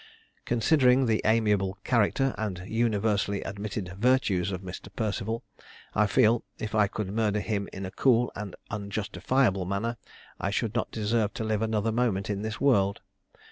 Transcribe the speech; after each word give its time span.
Considering 0.45 1.05
the 1.05 1.21
amiable 1.25 1.77
character 1.83 2.33
and 2.35 2.63
universally 2.65 3.43
admitted 3.43 3.93
virtues 3.99 4.51
of 4.51 4.63
Mr. 4.63 4.87
Perceval, 4.95 5.43
I 5.93 6.07
feel, 6.07 6.43
if 6.57 6.73
I 6.73 6.87
could 6.87 7.11
murder 7.13 7.39
him 7.39 7.69
in 7.71 7.85
a 7.85 7.91
cool 7.91 8.31
and 8.35 8.55
unjustifiable 8.71 9.65
manner, 9.65 9.97
I 10.39 10.49
should 10.49 10.73
not 10.73 10.89
deserve 10.89 11.35
to 11.35 11.43
live 11.43 11.61
another 11.61 11.91
moment 11.91 12.31
in 12.31 12.41
this 12.41 12.59
world. 12.59 13.01